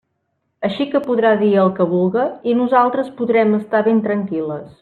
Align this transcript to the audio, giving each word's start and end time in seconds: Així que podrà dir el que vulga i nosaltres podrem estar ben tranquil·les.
Així 0.69 0.87
que 0.93 1.01
podrà 1.03 1.33
dir 1.43 1.51
el 1.65 1.69
que 1.81 1.87
vulga 1.93 2.25
i 2.53 2.57
nosaltres 2.65 3.15
podrem 3.21 3.57
estar 3.63 3.87
ben 3.91 4.05
tranquil·les. 4.09 4.69